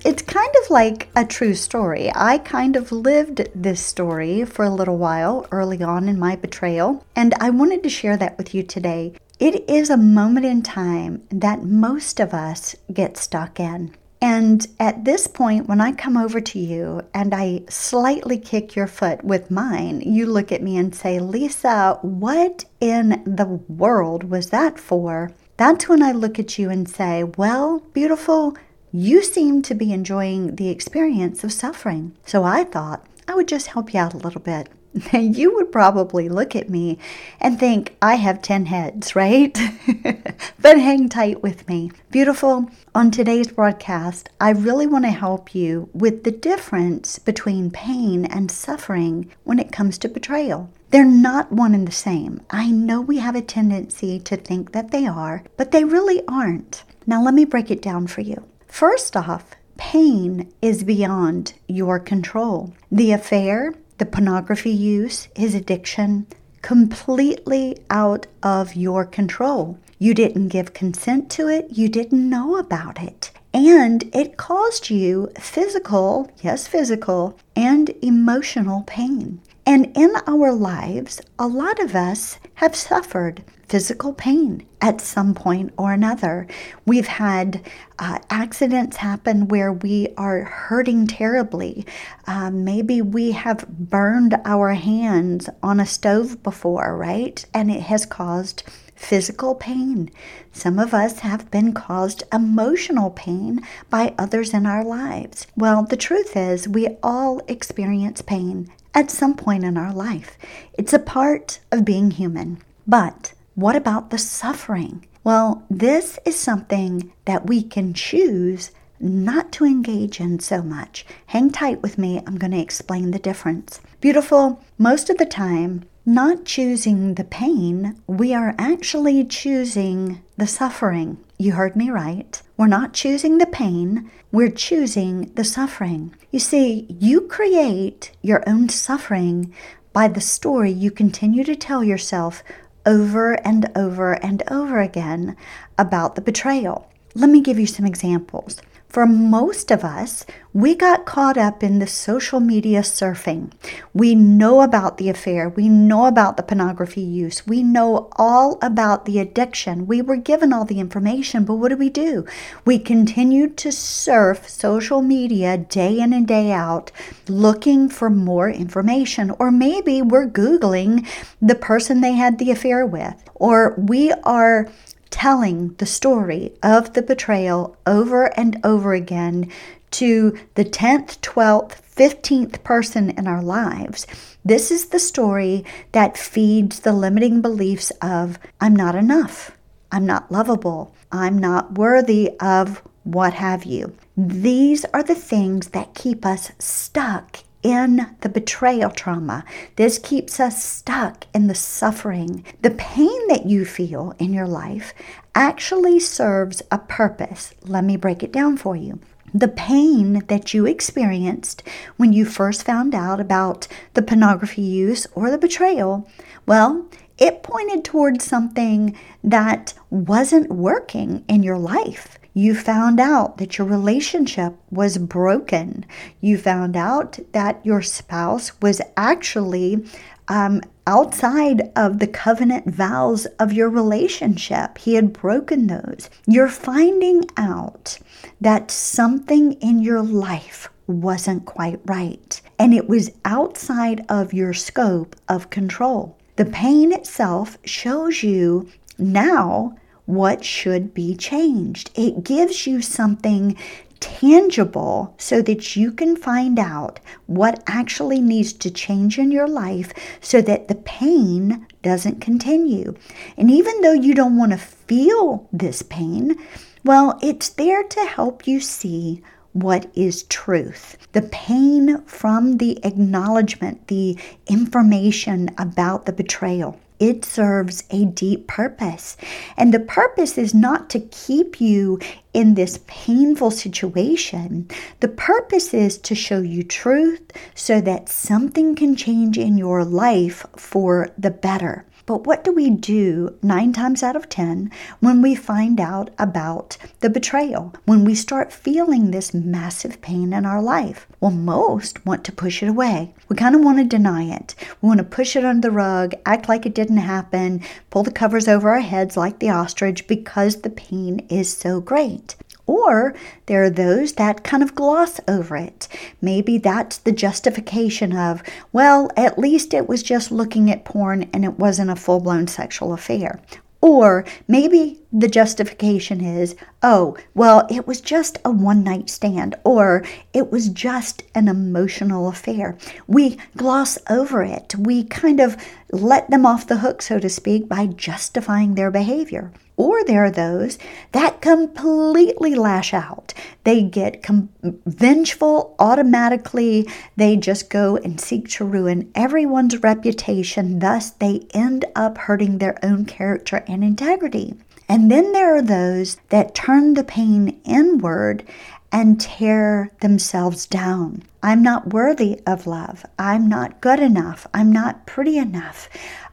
it's 0.03 0.22
kind 0.22 0.55
of 0.62 0.71
like 0.71 1.09
a 1.15 1.27
true 1.27 1.55
story. 1.55 2.10
I 2.15 2.38
kind 2.38 2.75
of 2.75 2.91
lived 2.91 3.49
this 3.55 3.84
story 3.84 4.47
for 4.47 4.65
a 4.65 4.71
little 4.71 4.97
while 4.97 5.47
early 5.50 5.83
on 5.83 6.09
in 6.09 6.19
my 6.19 6.37
betrayal, 6.37 7.05
and 7.15 7.34
I 7.34 7.50
wanted 7.50 7.83
to 7.83 7.91
share 7.91 8.16
that 8.16 8.38
with 8.38 8.55
you 8.55 8.62
today. 8.62 9.12
It 9.38 9.69
is 9.69 9.91
a 9.91 9.99
moment 9.99 10.47
in 10.47 10.62
time 10.62 11.22
that 11.28 11.65
most 11.65 12.19
of 12.19 12.33
us 12.33 12.75
get 12.91 13.19
stuck 13.19 13.60
in. 13.60 13.94
And 14.22 14.65
at 14.78 15.05
this 15.05 15.27
point, 15.27 15.66
when 15.69 15.80
I 15.80 15.91
come 15.91 16.16
over 16.16 16.41
to 16.41 16.59
you 16.60 17.03
and 17.13 17.34
I 17.34 17.65
slightly 17.69 18.39
kick 18.39 18.77
your 18.77 18.86
foot 18.86 19.24
with 19.24 19.51
mine, 19.51 20.01
you 20.01 20.27
look 20.27 20.53
at 20.53 20.63
me 20.63 20.77
and 20.77 20.95
say, 20.95 21.19
Lisa, 21.19 21.98
what 22.03 22.65
in 22.80 23.21
the 23.27 23.47
world 23.69 24.30
was 24.30 24.51
that 24.51 24.78
for? 24.78 25.33
That's 25.57 25.89
when 25.89 26.04
I 26.04 26.13
look 26.13 26.39
at 26.39 26.57
you 26.57 26.71
and 26.71 26.89
say, 26.89 27.24
Well, 27.24 27.80
beautiful, 27.92 28.57
you 28.92 29.24
seem 29.24 29.60
to 29.63 29.74
be 29.74 29.92
enjoying 29.92 30.54
the 30.54 30.68
experience 30.68 31.42
of 31.42 31.53
suffering. 31.53 32.16
So 32.25 32.45
I 32.45 32.63
thought 32.63 33.04
I 33.27 33.34
would 33.34 33.48
just 33.48 33.68
help 33.68 33.92
you 33.92 33.98
out 33.98 34.15
a 34.15 34.18
little 34.18 34.41
bit. 34.41 34.68
you 35.12 35.54
would 35.54 35.72
probably 35.72 36.28
look 36.28 36.54
at 36.54 36.68
me 36.68 36.98
and 37.41 37.59
think 37.59 37.97
I 38.03 38.16
have 38.16 38.42
10 38.42 38.66
heads, 38.66 39.16
right? 39.16 39.59
but 40.60 40.78
hang 40.78 41.09
tight 41.09 41.42
with 41.42 41.66
me. 41.68 41.91
Beautiful, 42.10 42.71
on 42.94 43.10
today's 43.10 43.48
broadcast, 43.48 44.28
I 44.41 44.50
really 44.50 44.86
want 44.86 45.04
to 45.06 45.10
help 45.10 45.54
you 45.54 45.89
with 45.94 46.24
the 46.24 46.30
difference 46.30 47.18
between 47.18 47.71
pain 47.71 48.27
and 48.27 48.50
suffering 48.50 49.30
when 49.44 49.59
it 49.59 49.72
comes 49.72 49.97
to 49.98 50.09
betrayal. 50.09 50.71
They're 50.91 51.04
not 51.06 51.50
one 51.50 51.74
and 51.74 51.89
the 51.89 51.92
same. 51.92 52.42
I 52.50 52.71
know 52.71 53.00
we 53.00 53.18
have 53.18 53.34
a 53.34 53.41
tendency 53.41 54.21
to 54.21 54.36
think 54.36 54.72
that 54.72 54.91
they 54.91 55.06
are, 55.06 55.42
but 55.56 55.71
they 55.71 55.84
really 55.84 56.22
aren't. 56.28 56.84
Now, 57.06 57.22
let 57.22 57.33
me 57.33 57.47
break 57.47 57.71
it 57.71 57.80
down 57.80 58.09
for 58.09 58.21
you. 58.21 58.44
First 58.66 59.16
off, 59.16 59.53
pain 59.78 60.53
is 60.60 60.84
beyond 60.84 61.54
your 61.66 61.98
control. 61.98 62.74
The 62.91 63.12
affair, 63.12 63.74
the 63.98 64.06
pornography 64.06 64.71
use, 64.71 65.28
his 65.36 65.54
addiction, 65.54 66.27
completely 66.62 67.77
out 67.91 68.27
of 68.42 68.74
your 68.74 69.04
control. 69.04 69.78
You 69.98 70.15
didn't 70.15 70.48
give 70.48 70.74
consent 70.74 71.30
to 71.33 71.48
it, 71.48 71.68
you 71.71 71.89
didn't 71.89 72.28
know 72.28 72.56
about 72.56 73.03
it. 73.03 73.30
And 73.54 74.04
it 74.15 74.36
caused 74.36 74.91
you 74.91 75.30
physical, 75.39 76.30
yes, 76.42 76.66
physical, 76.66 77.39
and 77.54 77.91
emotional 78.00 78.83
pain. 78.86 79.41
And 79.64 79.97
in 79.97 80.12
our 80.26 80.53
lives, 80.53 81.20
a 81.38 81.47
lot 81.47 81.78
of 81.78 81.94
us 81.94 82.38
have 82.54 82.74
suffered 82.74 83.44
physical 83.68 84.12
pain 84.12 84.66
at 84.80 85.00
some 85.00 85.34
point 85.34 85.72
or 85.78 85.92
another. 85.92 86.47
We've 86.84 87.06
had 87.06 87.64
uh, 87.98 88.18
accidents 88.28 88.98
happen 88.98 89.48
where 89.48 89.72
we 89.72 90.09
are 90.18 90.42
hurting 90.42 91.06
terribly. 91.06 91.86
Uh, 92.26 92.50
maybe 92.50 93.00
we 93.00 93.32
have 93.32 93.66
burned 93.68 94.36
our 94.44 94.74
hands 94.74 95.48
on 95.62 95.80
a 95.80 95.86
stove 95.86 96.42
before, 96.42 96.97
right? 96.97 97.44
And 97.54 97.70
it 97.70 97.82
has 97.82 98.04
caused 98.04 98.65
physical 98.97 99.54
pain. 99.54 100.10
Some 100.53 100.78
of 100.78 100.92
us 100.92 101.20
have 101.20 101.50
been 101.50 101.72
caused 101.72 102.24
emotional 102.32 103.10
pain 103.10 103.60
by 103.88 104.15
others 104.18 104.53
in 104.53 104.66
our 104.66 104.84
lives. 104.84 105.47
Well, 105.56 105.84
the 105.84 105.97
truth 105.97 106.36
is, 106.36 106.68
we 106.68 106.97
all 107.03 107.41
experience 107.48 108.22
pain 108.22 108.70
at 108.94 109.10
some 109.10 109.34
point 109.34 109.65
in 109.65 109.77
our 109.77 109.92
life. 109.92 110.36
It's 110.74 110.92
a 110.92 110.98
part 110.98 111.60
of 111.71 111.84
being 111.84 112.10
human. 112.10 112.62
But 112.86 113.33
what 113.54 113.77
about 113.77 114.10
the 114.10 114.18
suffering? 114.18 115.06
Well, 115.24 115.65
this 115.71 116.18
is 116.24 116.39
something 116.39 117.12
that 117.24 117.47
we 117.47 117.62
can 117.62 117.94
choose 117.94 118.72
not 118.98 119.53
to 119.53 119.65
engage 119.65 120.21
in 120.21 120.39
so 120.39 120.62
much. 120.62 121.04
Hang 121.27 121.50
tight 121.50 121.83
with 121.83 121.98
me, 121.98 122.22
I'm 122.27 122.39
going 122.39 122.53
to 122.53 122.60
explain 122.60 123.10
the 123.10 123.18
difference. 123.18 123.80
Beautiful, 124.00 124.62
most 124.78 125.10
of 125.10 125.18
the 125.18 125.27
time, 125.27 125.84
not 126.04 126.44
choosing 126.44 127.15
the 127.15 127.24
pain, 127.24 128.00
we 128.06 128.34
are 128.34 128.54
actually 128.59 129.24
choosing 129.24 130.22
the 130.36 130.47
suffering. 130.47 131.18
You 131.42 131.54
heard 131.54 131.74
me 131.74 131.91
right. 131.91 132.41
We're 132.56 132.68
not 132.68 132.92
choosing 132.92 133.39
the 133.39 133.47
pain, 133.47 134.09
we're 134.30 134.48
choosing 134.48 135.33
the 135.34 135.42
suffering. 135.42 136.15
You 136.30 136.39
see, 136.39 136.86
you 136.89 137.22
create 137.22 138.12
your 138.22 138.44
own 138.48 138.68
suffering 138.68 139.53
by 139.92 140.06
the 140.06 140.21
story 140.21 140.71
you 140.71 140.92
continue 140.92 141.42
to 141.42 141.56
tell 141.56 141.83
yourself 141.83 142.44
over 142.86 143.33
and 143.44 143.68
over 143.74 144.12
and 144.12 144.44
over 144.53 144.78
again 144.78 145.36
about 145.77 146.15
the 146.15 146.21
betrayal. 146.21 146.89
Let 147.16 147.28
me 147.28 147.41
give 147.41 147.59
you 147.59 147.66
some 147.66 147.86
examples. 147.86 148.62
For 148.92 149.06
most 149.06 149.71
of 149.71 149.84
us, 149.84 150.27
we 150.53 150.74
got 150.74 151.06
caught 151.06 151.39
up 151.39 151.62
in 151.62 151.78
the 151.78 151.86
social 151.86 152.41
media 152.41 152.83
surfing. 152.83 153.50
We 153.94 154.15
know 154.15 154.60
about 154.60 154.98
the 154.98 155.09
affair. 155.09 155.48
We 155.48 155.71
know 155.71 156.04
about 156.04 156.36
the 156.36 156.42
pornography 156.42 157.00
use. 157.00 157.47
We 157.47 157.62
know 157.62 158.10
all 158.16 158.59
about 158.60 159.06
the 159.06 159.18
addiction. 159.18 159.86
We 159.86 160.03
were 160.03 160.18
given 160.18 160.53
all 160.53 160.66
the 160.66 160.78
information, 160.78 161.47
but 161.47 161.54
what 161.54 161.71
do 161.71 161.77
we 161.78 161.89
do? 161.89 162.27
We 162.66 162.78
continued 162.78 163.56
to 163.59 163.72
surf 163.72 164.47
social 164.47 165.00
media 165.00 165.56
day 165.56 165.98
in 165.98 166.12
and 166.12 166.28
day 166.28 166.53
out 166.53 166.92
looking 167.28 167.89
for 167.89 168.10
more 168.10 168.50
information. 168.50 169.30
Or 169.39 169.50
maybe 169.50 170.03
we're 170.03 170.28
Googling 170.28 171.09
the 171.41 171.54
person 171.54 172.03
they 172.03 172.12
had 172.12 172.39
the 172.39 172.50
affair 172.50 172.84
with. 172.84 173.15
Or 173.36 173.74
we 173.78 174.12
are 174.12 174.68
telling 175.12 175.74
the 175.74 175.86
story 175.86 176.53
of 176.62 176.94
the 176.94 177.03
betrayal 177.03 177.76
over 177.86 178.36
and 178.36 178.59
over 178.64 178.94
again 178.94 179.48
to 179.92 180.36
the 180.54 180.64
10th, 180.64 181.20
12th, 181.20 181.80
15th 181.94 182.64
person 182.64 183.10
in 183.10 183.28
our 183.28 183.42
lives. 183.42 184.06
This 184.44 184.72
is 184.72 184.86
the 184.86 184.98
story 184.98 185.64
that 185.92 186.16
feeds 186.16 186.80
the 186.80 186.92
limiting 186.92 187.41
beliefs 187.41 187.92
of 188.00 188.38
I'm 188.60 188.74
not 188.74 188.97
enough, 188.97 189.56
I'm 189.92 190.06
not 190.06 190.32
lovable, 190.32 190.94
I'm 191.12 191.38
not 191.38 191.74
worthy 191.78 192.30
of 192.41 192.82
what 193.04 193.34
have 193.34 193.65
you. 193.65 193.94
These 194.16 194.84
are 194.86 195.03
the 195.03 195.15
things 195.15 195.68
that 195.68 195.94
keep 195.94 196.24
us 196.24 196.50
stuck 196.58 197.44
in 197.62 198.14
the 198.20 198.28
betrayal 198.28 198.91
trauma. 198.91 199.44
This 199.76 199.98
keeps 199.98 200.41
us 200.41 200.64
stuck 200.64 201.26
in 201.34 201.47
the 201.47 201.54
suffering. 201.54 202.44
The 202.62 202.70
pain 202.70 203.28
that 203.28 203.47
you 203.47 203.64
feel 203.64 204.14
in 204.18 204.32
your 204.32 204.48
life 204.48 204.92
actually 205.34 206.00
serves 206.00 206.62
a 206.70 206.78
purpose. 206.78 207.54
Let 207.62 207.84
me 207.84 207.97
break 207.97 208.22
it 208.22 208.32
down 208.32 208.56
for 208.56 208.76
you. 208.76 209.00
The 209.34 209.48
pain 209.48 210.24
that 210.26 210.53
you 210.53 210.66
experienced 210.66 211.62
when 211.97 212.12
you 212.12 212.26
first 212.26 212.64
found 212.64 212.94
out 212.94 213.18
about 213.18 213.66
the 213.94 214.03
pornography 214.03 214.60
use 214.60 215.06
or 215.15 215.30
the 215.30 215.38
betrayal, 215.38 216.06
well, 216.44 216.86
it 217.16 217.42
pointed 217.42 217.84
towards 217.84 218.24
something 218.24 218.98
that 219.24 219.72
wasn't 219.88 220.50
working 220.50 221.24
in 221.28 221.42
your 221.42 221.58
life. 221.58 222.18
You 222.34 222.54
found 222.54 222.98
out 222.98 223.36
that 223.38 223.58
your 223.58 223.66
relationship 223.66 224.54
was 224.70 224.96
broken. 224.96 225.84
You 226.20 226.38
found 226.38 226.76
out 226.76 227.18
that 227.32 227.64
your 227.64 227.82
spouse 227.82 228.58
was 228.62 228.80
actually 228.96 229.84
um, 230.28 230.62
outside 230.86 231.70
of 231.76 231.98
the 231.98 232.06
covenant 232.06 232.68
vows 232.70 233.26
of 233.38 233.52
your 233.52 233.68
relationship. 233.68 234.78
He 234.78 234.94
had 234.94 235.12
broken 235.12 235.66
those. 235.66 236.08
You're 236.26 236.48
finding 236.48 237.24
out 237.36 237.98
that 238.40 238.70
something 238.70 239.52
in 239.54 239.82
your 239.82 240.02
life 240.02 240.70
wasn't 240.86 241.44
quite 241.44 241.80
right, 241.84 242.40
and 242.58 242.72
it 242.72 242.88
was 242.88 243.10
outside 243.24 244.04
of 244.08 244.32
your 244.32 244.52
scope 244.52 245.16
of 245.28 245.50
control. 245.50 246.16
The 246.36 246.46
pain 246.46 246.92
itself 246.92 247.58
shows 247.64 248.22
you 248.22 248.68
now 248.98 249.76
what 250.14 250.44
should 250.44 250.92
be 250.92 251.16
changed. 251.16 251.91
It 251.94 252.24
gives 252.24 252.66
you 252.66 252.82
something 252.82 253.56
tangible 254.00 255.14
so 255.16 255.41
that 255.42 255.76
you 255.76 255.92
can 255.92 256.16
find 256.16 256.59
out 256.59 256.99
what 257.26 257.62
actually 257.66 258.20
needs 258.20 258.52
to 258.52 258.70
change 258.70 259.18
in 259.18 259.30
your 259.30 259.47
life 259.47 259.92
so 260.20 260.42
that 260.42 260.66
the 260.68 260.75
pain 260.75 261.66
doesn't 261.82 262.20
continue. 262.20 262.94
And 263.37 263.50
even 263.50 263.80
though 263.80 263.92
you 263.92 264.12
don't 264.12 264.37
want 264.37 264.52
to 264.52 264.59
feel 264.59 265.49
this 265.52 265.82
pain, 265.82 266.37
well, 266.85 267.18
it's 267.23 267.50
there 267.50 267.85
to 267.85 268.00
help 268.04 268.47
you 268.47 268.61
see 268.61 269.23
what 269.52 269.90
is 269.94 270.25
truth. 270.25 270.97
The 271.12 271.23
pain 271.23 272.02
from 272.04 272.56
the 272.56 272.84
acknowledgement, 272.84 273.87
the 273.87 274.18
information 274.46 275.50
about 275.58 276.06
the 276.06 276.12
betrayal 276.12 276.80
it 277.02 277.25
serves 277.25 277.82
a 277.90 278.04
deep 278.04 278.47
purpose. 278.47 279.16
And 279.56 279.75
the 279.75 279.80
purpose 279.80 280.38
is 280.38 280.54
not 280.54 280.88
to 280.90 281.00
keep 281.00 281.61
you 281.61 281.99
in 282.32 282.54
this 282.54 282.78
painful 282.87 283.50
situation. 283.50 284.68
The 285.00 285.09
purpose 285.09 285.75
is 285.75 285.99
to 285.99 286.14
show 286.14 286.40
you 286.40 286.62
truth 286.62 287.32
so 287.56 287.80
that 287.80 288.09
something 288.09 288.76
can 288.76 288.94
change 288.94 289.37
in 289.37 289.59
your 289.59 289.85
life 289.85 290.47
for 290.56 291.09
the 291.18 291.32
better. 291.32 291.85
But 292.04 292.26
what 292.26 292.42
do 292.42 292.52
we 292.52 292.68
do 292.68 293.38
nine 293.42 293.73
times 293.73 294.02
out 294.02 294.16
of 294.16 294.28
10 294.28 294.71
when 295.00 295.23
we 295.23 295.35
find 295.35 295.80
out 295.80 296.11
about 296.18 296.76
the 297.00 297.09
betrayal? 297.09 297.75
When 297.85 298.04
we 298.04 298.14
start 298.14 298.52
feeling 298.52 299.11
this 299.11 299.32
massive 299.32 300.00
pain 300.00 300.32
in 300.32 300.44
our 300.44 300.61
life? 300.61 301.06
Well, 301.21 301.30
most 301.30 302.04
want 302.04 302.25
to 302.25 302.32
push 302.32 302.62
it 302.62 302.68
away. 302.68 303.14
We 303.28 303.37
kind 303.37 303.54
of 303.54 303.62
want 303.62 303.78
to 303.78 303.85
deny 303.85 304.25
it. 304.25 304.54
We 304.80 304.88
want 304.88 304.99
to 304.99 305.04
push 305.04 305.37
it 305.37 305.44
under 305.44 305.68
the 305.68 305.73
rug, 305.73 306.14
act 306.26 306.49
like 306.49 306.66
it 306.66 306.75
didn't 306.75 306.97
happen, 306.97 307.62
pull 307.90 308.02
the 308.02 308.11
covers 308.11 308.49
over 308.49 308.71
our 308.71 308.80
heads 308.80 309.16
like 309.16 309.38
the 309.38 309.50
ostrich 309.50 310.09
because 310.09 310.62
the 310.62 310.71
pain 310.71 311.21
is 311.28 311.56
so 311.56 311.80
great. 311.80 312.35
Or 312.66 313.14
there 313.47 313.64
are 313.64 313.71
those 313.71 314.14
that 314.14 314.45
kind 314.45 314.62
of 314.62 314.75
gloss 314.75 315.21
over 315.26 315.57
it. 315.57 315.88
Maybe 316.21 316.59
that's 316.59 316.99
the 316.99 317.12
justification 317.12 318.16
of, 318.16 318.42
well, 318.73 319.11
at 319.16 319.38
least 319.38 319.75
it 319.75 319.88
was 319.88 320.02
just 320.02 320.31
looking 320.31 320.71
at 320.71 320.85
porn 320.85 321.28
and 321.33 321.45
it 321.45 321.59
wasn't 321.59 321.90
a 321.90 321.97
full 321.97 322.21
blown 322.21 322.47
sexual 322.47 322.92
affair. 322.92 323.40
Or 323.83 324.25
maybe 324.47 325.00
the 325.12 325.26
justification 325.26 326.25
is, 326.25 326.54
oh, 326.85 327.16
well, 327.35 327.66
it 327.69 327.85
was 327.85 328.00
just 328.00 328.38
a 328.45 328.50
one 328.50 328.85
night 328.85 329.11
stand, 329.11 329.57
or 329.64 330.04
it 330.33 330.52
was 330.52 330.69
just 330.69 331.25
an 331.35 331.49
emotional 331.49 332.28
affair. 332.28 332.78
We 333.09 333.38
gloss 333.57 333.99
over 334.09 334.45
it. 334.45 334.76
We 334.76 335.02
kind 335.02 335.40
of 335.40 335.57
let 335.90 336.31
them 336.31 336.47
off 336.47 336.69
the 336.69 336.78
hook, 336.78 337.02
so 337.02 337.19
to 337.19 337.28
speak, 337.28 337.69
by 337.69 337.87
justifying 337.87 338.76
their 338.76 338.92
behavior. 338.92 339.50
Or 339.82 340.04
there 340.04 340.24
are 340.24 340.30
those 340.30 340.78
that 341.10 341.40
completely 341.40 342.54
lash 342.54 342.94
out. 342.94 343.34
They 343.64 343.82
get 343.82 344.22
com- 344.22 344.48
vengeful 344.62 345.74
automatically. 345.80 346.88
They 347.16 347.34
just 347.34 347.68
go 347.68 347.96
and 347.96 348.20
seek 348.20 348.48
to 348.50 348.64
ruin 348.64 349.10
everyone's 349.16 349.82
reputation. 349.82 350.78
Thus, 350.78 351.10
they 351.10 351.48
end 351.52 351.84
up 351.96 352.16
hurting 352.16 352.58
their 352.58 352.78
own 352.84 353.06
character 353.06 353.64
and 353.66 353.82
integrity. 353.82 354.54
And 354.88 355.10
then 355.10 355.32
there 355.32 355.56
are 355.56 355.62
those 355.62 356.16
that 356.28 356.54
turn 356.54 356.94
the 356.94 357.02
pain 357.02 357.60
inward 357.64 358.46
and 358.92 359.20
tear 359.20 359.90
themselves 360.00 360.66
down. 360.66 361.24
I'm 361.42 361.62
not 361.62 361.92
worthy 361.92 362.40
of 362.46 362.68
love. 362.68 363.04
I'm 363.18 363.48
not 363.48 363.80
good 363.80 363.98
enough. 363.98 364.46
I'm 364.54 364.70
not 364.70 365.06
pretty 365.06 365.38
enough. 365.38 365.88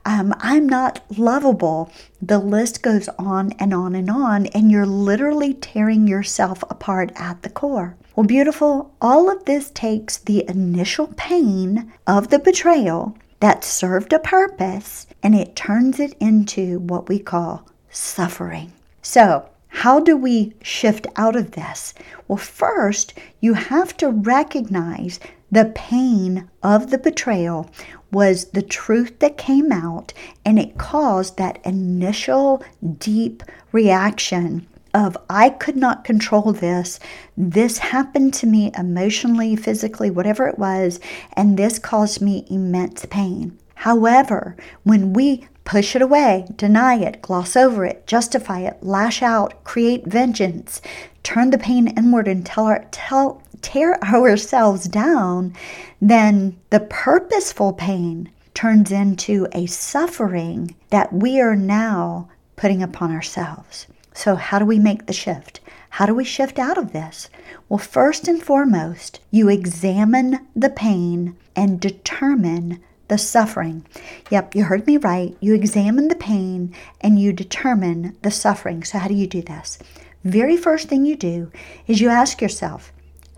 Um, 0.05 0.33
I'm 0.39 0.67
not 0.67 1.03
lovable. 1.17 1.91
The 2.21 2.39
list 2.39 2.81
goes 2.81 3.09
on 3.19 3.51
and 3.59 3.73
on 3.73 3.95
and 3.95 4.09
on, 4.09 4.47
and 4.47 4.71
you're 4.71 4.85
literally 4.85 5.53
tearing 5.53 6.07
yourself 6.07 6.63
apart 6.69 7.11
at 7.15 7.41
the 7.43 7.49
core. 7.49 7.95
Well, 8.15 8.25
beautiful, 8.25 8.93
all 9.01 9.29
of 9.29 9.45
this 9.45 9.71
takes 9.71 10.17
the 10.17 10.43
initial 10.49 11.07
pain 11.15 11.93
of 12.07 12.29
the 12.29 12.39
betrayal 12.39 13.17
that 13.39 13.63
served 13.63 14.11
a 14.11 14.19
purpose 14.19 15.07
and 15.23 15.35
it 15.35 15.55
turns 15.55 15.99
it 15.99 16.13
into 16.19 16.79
what 16.79 17.07
we 17.07 17.19
call 17.19 17.65
suffering. 17.89 18.73
So, 19.01 19.47
how 19.69 19.99
do 19.99 20.17
we 20.17 20.53
shift 20.61 21.07
out 21.15 21.35
of 21.35 21.51
this? 21.51 21.93
Well, 22.27 22.37
first, 22.37 23.13
you 23.39 23.53
have 23.53 23.95
to 23.97 24.09
recognize 24.09 25.19
the 25.51 25.71
pain 25.75 26.49
of 26.61 26.89
the 26.89 26.97
betrayal 26.97 27.69
was 28.11 28.45
the 28.45 28.61
truth 28.61 29.19
that 29.19 29.37
came 29.37 29.71
out, 29.71 30.13
and 30.45 30.59
it 30.59 30.77
caused 30.77 31.37
that 31.37 31.63
initial 31.65 32.63
deep 32.97 33.43
reaction 33.71 34.65
of 34.93 35.15
I 35.29 35.49
could 35.49 35.75
not 35.75 36.03
control 36.03 36.51
this. 36.51 36.99
This 37.37 37.77
happened 37.77 38.33
to 38.35 38.47
me 38.47 38.71
emotionally, 38.77 39.55
physically, 39.55 40.09
whatever 40.09 40.47
it 40.47 40.57
was, 40.57 40.99
and 41.33 41.57
this 41.57 41.77
caused 41.77 42.21
me 42.21 42.45
immense 42.49 43.05
pain. 43.05 43.57
However, 43.83 44.57
when 44.83 45.13
we 45.13 45.47
push 45.63 45.95
it 45.95 46.01
away, 46.01 46.45
deny 46.57 46.95
it, 46.95 47.21
gloss 47.21 47.55
over 47.55 47.85
it, 47.85 48.05
justify 48.05 48.59
it, 48.59 48.77
lash 48.81 49.21
out, 49.21 49.63
create 49.63 50.05
vengeance, 50.05 50.81
turn 51.23 51.51
the 51.51 51.57
pain 51.57 51.87
inward 51.87 52.27
and 52.27 52.45
tell 52.45 52.65
our, 52.65 52.83
tell, 52.91 53.41
tear 53.61 53.97
ourselves 54.03 54.89
down, 54.89 55.55
then 56.01 56.57
the 56.71 56.81
purposeful 56.81 57.71
pain 57.71 58.29
turns 58.53 58.91
into 58.91 59.47
a 59.53 59.65
suffering 59.67 60.75
that 60.89 61.13
we 61.13 61.39
are 61.39 61.55
now 61.55 62.27
putting 62.57 62.83
upon 62.83 63.11
ourselves. 63.11 63.87
So, 64.13 64.35
how 64.35 64.59
do 64.59 64.65
we 64.65 64.77
make 64.77 65.05
the 65.05 65.13
shift? 65.13 65.61
How 65.91 66.05
do 66.05 66.13
we 66.13 66.25
shift 66.25 66.59
out 66.59 66.77
of 66.77 66.91
this? 66.91 67.29
Well, 67.69 67.77
first 67.77 68.27
and 68.27 68.43
foremost, 68.43 69.21
you 69.31 69.47
examine 69.47 70.45
the 70.53 70.69
pain 70.69 71.37
and 71.55 71.79
determine 71.79 72.81
the 73.09 73.17
suffering. 73.17 73.85
Yep, 74.31 74.55
you 74.55 74.63
heard 74.63 74.87
me 74.87 74.97
right. 74.97 75.35
You 75.41 75.53
examine 75.53 76.07
the 76.07 76.15
pain 76.15 76.73
and 77.01 77.19
you 77.19 77.33
determine 77.33 78.15
the 78.21 78.31
suffering. 78.31 78.83
So, 78.83 78.99
how 78.99 79.07
do 79.07 79.13
you 79.13 79.27
do 79.27 79.41
this? 79.41 79.77
Very 80.23 80.57
first 80.57 80.87
thing 80.87 81.05
you 81.05 81.15
do 81.15 81.51
is 81.87 82.01
you 82.01 82.09
ask 82.09 82.41
yourself, 82.41 82.93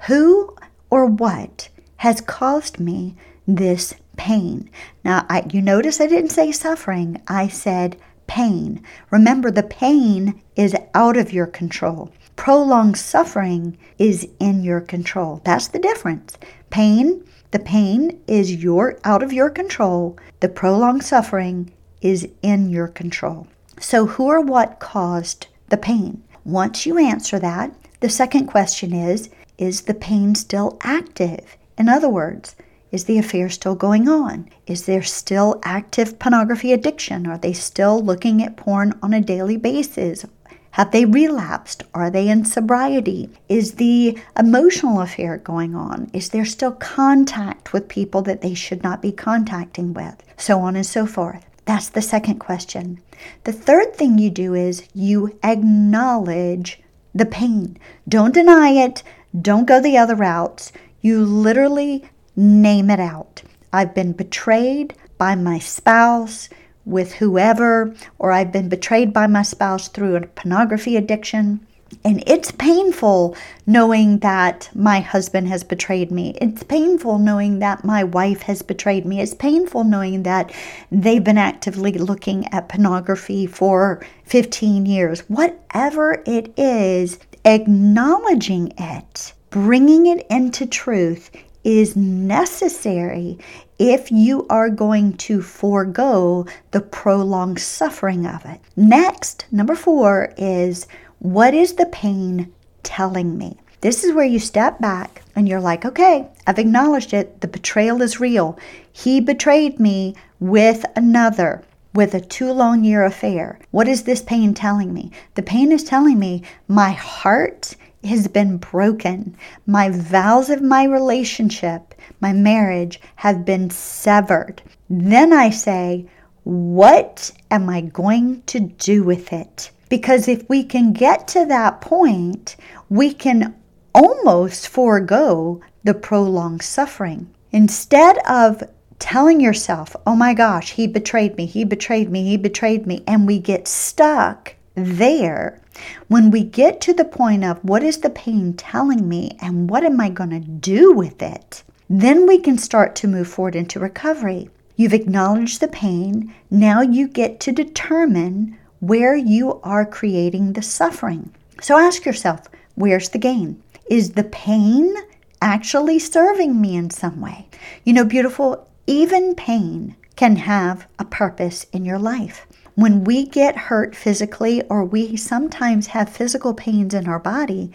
who 0.07 0.55
or 0.89 1.05
what 1.05 1.69
has 1.97 2.21
caused 2.21 2.79
me 2.79 3.15
this 3.47 3.93
pain? 4.17 4.69
Now, 5.03 5.25
I, 5.29 5.45
you 5.51 5.61
notice 5.61 5.99
I 5.99 6.07
didn't 6.07 6.31
say 6.31 6.51
suffering, 6.51 7.21
I 7.27 7.47
said 7.47 7.97
pain. 8.27 8.83
Remember, 9.09 9.51
the 9.51 9.63
pain 9.63 10.41
is 10.55 10.75
out 10.93 11.17
of 11.17 11.33
your 11.33 11.47
control. 11.47 12.11
Prolonged 12.35 12.97
suffering 12.97 13.77
is 13.99 14.27
in 14.39 14.63
your 14.63 14.81
control. 14.81 15.41
That's 15.43 15.67
the 15.67 15.79
difference. 15.79 16.37
Pain 16.69 17.23
the 17.51 17.59
pain 17.59 18.19
is 18.27 18.63
your 18.63 18.97
out 19.03 19.21
of 19.21 19.33
your 19.33 19.49
control. 19.49 20.17
The 20.39 20.49
prolonged 20.49 21.03
suffering 21.03 21.71
is 22.01 22.27
in 22.41 22.69
your 22.69 22.87
control. 22.87 23.47
So 23.79 24.07
who 24.07 24.25
or 24.27 24.41
what 24.41 24.79
caused 24.79 25.47
the 25.69 25.77
pain? 25.77 26.23
Once 26.45 26.85
you 26.85 26.97
answer 26.97 27.39
that, 27.39 27.73
the 27.99 28.09
second 28.09 28.47
question 28.47 28.93
is 28.93 29.29
is 29.57 29.81
the 29.81 29.93
pain 29.93 30.33
still 30.33 30.79
active? 30.81 31.57
In 31.77 31.87
other 31.87 32.09
words, 32.09 32.55
is 32.91 33.05
the 33.05 33.17
affair 33.17 33.49
still 33.49 33.75
going 33.75 34.09
on? 34.09 34.49
Is 34.65 34.85
there 34.85 35.03
still 35.03 35.59
active 35.63 36.19
pornography 36.19 36.73
addiction? 36.73 37.27
Are 37.27 37.37
they 37.37 37.53
still 37.53 38.03
looking 38.03 38.43
at 38.43 38.57
porn 38.57 38.97
on 39.01 39.13
a 39.13 39.21
daily 39.21 39.57
basis? 39.57 40.25
Have 40.71 40.91
they 40.91 41.05
relapsed? 41.05 41.83
Are 41.93 42.09
they 42.09 42.29
in 42.29 42.45
sobriety? 42.45 43.29
Is 43.49 43.73
the 43.73 44.17
emotional 44.37 45.01
affair 45.01 45.37
going 45.37 45.75
on? 45.75 46.09
Is 46.13 46.29
there 46.29 46.45
still 46.45 46.71
contact 46.71 47.73
with 47.73 47.89
people 47.89 48.21
that 48.23 48.41
they 48.41 48.53
should 48.53 48.81
not 48.81 49.01
be 49.01 49.11
contacting 49.11 49.93
with? 49.93 50.23
So 50.37 50.59
on 50.59 50.75
and 50.75 50.85
so 50.85 51.05
forth. 51.05 51.45
That's 51.65 51.89
the 51.89 52.01
second 52.01 52.39
question. 52.39 53.01
The 53.43 53.53
third 53.53 53.95
thing 53.95 54.17
you 54.17 54.29
do 54.29 54.53
is 54.53 54.87
you 54.93 55.37
acknowledge 55.43 56.81
the 57.13 57.25
pain. 57.25 57.77
Don't 58.07 58.33
deny 58.33 58.69
it. 58.69 59.03
Don't 59.39 59.67
go 59.67 59.81
the 59.81 59.97
other 59.97 60.15
routes. 60.15 60.71
You 61.01 61.23
literally 61.23 62.09
name 62.35 62.89
it 62.89 62.99
out. 62.99 63.43
I've 63.73 63.93
been 63.93 64.13
betrayed 64.13 64.95
by 65.17 65.35
my 65.35 65.59
spouse 65.59 66.49
with 66.85 67.13
whoever, 67.13 67.93
or 68.19 68.31
I've 68.31 68.51
been 68.51 68.69
betrayed 68.69 69.13
by 69.13 69.27
my 69.27 69.43
spouse 69.43 69.87
through 69.87 70.15
a 70.15 70.27
pornography 70.27 70.97
addiction. 70.97 71.65
And 72.05 72.23
it's 72.25 72.51
painful 72.51 73.35
knowing 73.67 74.19
that 74.19 74.69
my 74.73 75.01
husband 75.01 75.49
has 75.49 75.63
betrayed 75.63 76.09
me. 76.09 76.37
It's 76.41 76.63
painful 76.63 77.19
knowing 77.19 77.59
that 77.59 77.83
my 77.83 78.03
wife 78.03 78.43
has 78.43 78.61
betrayed 78.61 79.05
me. 79.05 79.19
It's 79.19 79.33
painful 79.33 79.83
knowing 79.83 80.23
that 80.23 80.53
they've 80.89 81.23
been 81.23 81.37
actively 81.37 81.91
looking 81.91 82.47
at 82.53 82.69
pornography 82.69 83.45
for 83.45 84.05
15 84.23 84.85
years. 84.85 85.21
Whatever 85.27 86.23
it 86.25 86.53
is, 86.57 87.19
acknowledging 87.43 88.71
it, 88.77 89.33
bringing 89.49 90.05
it 90.05 90.25
into 90.29 90.65
truth 90.65 91.29
is 91.63 91.95
necessary 91.95 93.37
if 93.81 94.11
you 94.11 94.45
are 94.47 94.69
going 94.69 95.11
to 95.11 95.41
forego 95.41 96.45
the 96.69 96.79
prolonged 96.79 97.57
suffering 97.57 98.27
of 98.27 98.45
it. 98.45 98.61
Next, 98.75 99.47
number 99.51 99.73
four 99.73 100.35
is 100.37 100.85
what 101.17 101.55
is 101.55 101.73
the 101.73 101.87
pain 101.87 102.53
telling 102.83 103.39
me? 103.39 103.57
This 103.81 104.03
is 104.03 104.13
where 104.13 104.23
you 104.23 104.37
step 104.37 104.79
back 104.79 105.23
and 105.35 105.49
you're 105.49 105.59
like, 105.59 105.83
okay, 105.83 106.27
I've 106.45 106.59
acknowledged 106.59 107.11
it. 107.11 107.41
The 107.41 107.47
betrayal 107.47 108.03
is 108.03 108.19
real. 108.19 108.59
He 108.93 109.19
betrayed 109.19 109.79
me 109.79 110.13
with 110.39 110.85
another, 110.95 111.63
with 111.95 112.13
a 112.13 112.21
too 112.21 112.51
long 112.51 112.83
year 112.83 113.03
affair. 113.03 113.57
What 113.71 113.87
is 113.87 114.03
this 114.03 114.21
pain 114.21 114.53
telling 114.53 114.93
me? 114.93 115.09
The 115.33 115.41
pain 115.41 115.71
is 115.71 115.83
telling 115.83 116.19
me 116.19 116.43
my 116.67 116.91
heart 116.91 117.75
has 118.03 118.27
been 118.27 118.57
broken. 118.57 119.35
My 119.65 119.89
vows 119.89 120.49
of 120.49 120.61
my 120.61 120.83
relationship, 120.85 121.93
my 122.19 122.33
marriage, 122.33 122.99
have 123.17 123.45
been 123.45 123.69
severed. 123.69 124.61
Then 124.89 125.33
I 125.33 125.49
say, 125.49 126.07
what 126.43 127.31
am 127.51 127.69
I 127.69 127.81
going 127.81 128.41
to 128.47 128.59
do 128.59 129.03
with 129.03 129.31
it? 129.31 129.71
Because 129.89 130.27
if 130.27 130.47
we 130.49 130.63
can 130.63 130.93
get 130.93 131.27
to 131.29 131.45
that 131.45 131.81
point, 131.81 132.55
we 132.89 133.13
can 133.13 133.55
almost 133.93 134.67
forego 134.67 135.61
the 135.83 135.93
prolonged 135.93 136.61
suffering. 136.61 137.29
Instead 137.51 138.17
of 138.27 138.63
telling 138.99 139.41
yourself, 139.41 139.95
oh 140.07 140.15
my 140.15 140.33
gosh, 140.33 140.71
he 140.71 140.87
betrayed 140.87 141.35
me, 141.35 141.45
he 141.45 141.65
betrayed 141.65 142.09
me, 142.09 142.23
he 142.23 142.37
betrayed 142.37 142.87
me, 142.87 143.03
and 143.07 143.27
we 143.27 143.39
get 143.39 143.67
stuck 143.67 144.55
there, 144.75 145.61
when 146.07 146.31
we 146.31 146.43
get 146.43 146.81
to 146.81 146.93
the 146.93 147.05
point 147.05 147.43
of 147.43 147.63
what 147.63 147.83
is 147.83 147.99
the 147.99 148.09
pain 148.09 148.53
telling 148.53 149.07
me 149.07 149.37
and 149.41 149.69
what 149.69 149.83
am 149.83 149.99
I 149.99 150.09
going 150.09 150.29
to 150.29 150.39
do 150.39 150.93
with 150.93 151.21
it, 151.21 151.63
then 151.89 152.25
we 152.25 152.39
can 152.39 152.57
start 152.57 152.95
to 152.97 153.07
move 153.07 153.27
forward 153.27 153.55
into 153.55 153.79
recovery. 153.79 154.49
You've 154.75 154.93
acknowledged 154.93 155.59
the 155.59 155.67
pain. 155.67 156.33
Now 156.49 156.81
you 156.81 157.07
get 157.07 157.39
to 157.41 157.51
determine 157.51 158.57
where 158.79 159.15
you 159.15 159.59
are 159.63 159.85
creating 159.85 160.53
the 160.53 160.61
suffering. 160.61 161.33
So 161.61 161.77
ask 161.77 162.05
yourself, 162.05 162.47
where's 162.75 163.09
the 163.09 163.19
gain? 163.19 163.61
Is 163.89 164.11
the 164.11 164.23
pain 164.23 164.95
actually 165.41 165.99
serving 165.99 166.59
me 166.59 166.75
in 166.75 166.89
some 166.89 167.19
way? 167.19 167.47
You 167.83 167.93
know, 167.93 168.05
beautiful, 168.05 168.67
even 168.87 169.35
pain 169.35 169.95
can 170.15 170.37
have 170.37 170.87
a 170.97 171.05
purpose 171.05 171.65
in 171.73 171.85
your 171.85 171.99
life. 171.99 172.47
When 172.75 173.03
we 173.03 173.25
get 173.25 173.57
hurt 173.57 173.95
physically 173.95 174.61
or 174.63 174.85
we 174.85 175.17
sometimes 175.17 175.87
have 175.87 176.09
physical 176.09 176.53
pains 176.53 176.93
in 176.93 177.07
our 177.07 177.19
body, 177.19 177.71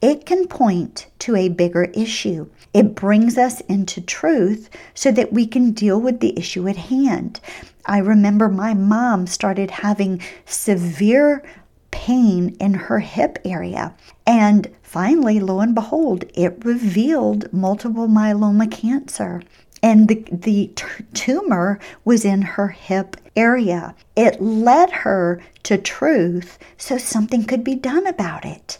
it 0.00 0.26
can 0.26 0.48
point 0.48 1.06
to 1.20 1.36
a 1.36 1.48
bigger 1.48 1.84
issue. 1.94 2.48
It 2.74 2.94
brings 2.94 3.38
us 3.38 3.60
into 3.62 4.00
truth 4.00 4.68
so 4.94 5.12
that 5.12 5.32
we 5.32 5.46
can 5.46 5.70
deal 5.70 6.00
with 6.00 6.20
the 6.20 6.36
issue 6.38 6.66
at 6.68 6.76
hand. 6.76 7.40
I 7.86 7.98
remember 7.98 8.48
my 8.48 8.74
mom 8.74 9.26
started 9.26 9.70
having 9.70 10.20
severe 10.44 11.44
pain 11.90 12.56
in 12.60 12.74
her 12.74 12.98
hip 12.98 13.38
area. 13.44 13.94
And 14.26 14.68
finally, 14.82 15.40
lo 15.40 15.60
and 15.60 15.74
behold, 15.74 16.24
it 16.34 16.64
revealed 16.64 17.52
multiple 17.52 18.08
myeloma 18.08 18.70
cancer. 18.70 19.42
And 19.82 20.08
the, 20.08 20.24
the 20.30 20.70
t- 20.74 20.84
tumor 21.14 21.78
was 22.04 22.24
in 22.24 22.42
her 22.42 22.68
hip 22.68 23.16
area. 23.36 23.94
It 24.16 24.40
led 24.40 24.90
her 24.90 25.40
to 25.64 25.78
truth 25.78 26.58
so 26.76 26.98
something 26.98 27.44
could 27.44 27.64
be 27.64 27.74
done 27.74 28.06
about 28.06 28.44
it. 28.44 28.78